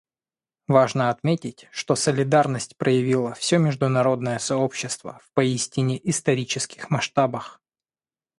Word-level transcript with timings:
Важно 0.67 1.11
отметить, 1.11 1.67
что 1.71 1.93
солидарность 1.93 2.75
проявило 2.75 3.35
все 3.35 3.59
международное 3.59 4.39
сообщество 4.39 5.21
в 5.23 5.31
поистине 5.33 5.99
исторических 6.09 6.89
масштабах. 6.89 7.61